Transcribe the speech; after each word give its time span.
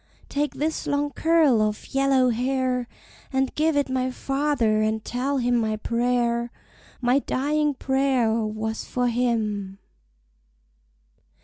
Take 0.29 0.55
this 0.55 0.87
long 0.87 1.11
curl 1.11 1.61
of 1.61 1.93
yellow 1.93 2.29
hair, 2.29 2.87
And 3.31 3.53
give 3.53 3.77
it 3.77 3.87
my 3.87 4.09
father, 4.09 4.81
and 4.81 5.05
tell 5.05 5.37
him 5.37 5.55
my 5.55 5.75
prayer, 5.77 6.49
My 7.01 7.19
dying 7.19 7.75
prayer, 7.75 8.33
was 8.33 8.83
for 8.83 9.09
him." 9.09 9.77